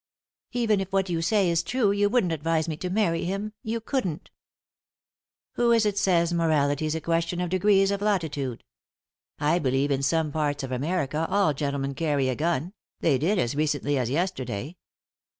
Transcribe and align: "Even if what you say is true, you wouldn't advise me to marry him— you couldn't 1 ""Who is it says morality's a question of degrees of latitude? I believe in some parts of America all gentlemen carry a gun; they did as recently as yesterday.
"Even 0.53 0.79
if 0.81 0.91
what 0.91 1.11
you 1.11 1.21
say 1.21 1.47
is 1.47 1.61
true, 1.61 1.91
you 1.91 2.09
wouldn't 2.09 2.31
advise 2.33 2.67
me 2.67 2.75
to 2.75 2.89
marry 2.89 3.23
him— 3.23 3.53
you 3.61 3.79
couldn't 3.79 4.31
1 5.53 5.65
""Who 5.67 5.71
is 5.71 5.85
it 5.85 5.95
says 5.95 6.33
morality's 6.33 6.95
a 6.95 7.01
question 7.01 7.39
of 7.39 7.51
degrees 7.51 7.91
of 7.91 8.01
latitude? 8.01 8.63
I 9.39 9.59
believe 9.59 9.91
in 9.91 10.01
some 10.01 10.31
parts 10.31 10.63
of 10.63 10.71
America 10.71 11.27
all 11.29 11.53
gentlemen 11.53 11.93
carry 11.93 12.29
a 12.29 12.35
gun; 12.35 12.73
they 13.01 13.19
did 13.19 13.37
as 13.37 13.53
recently 13.53 13.99
as 13.99 14.09
yesterday. 14.09 14.75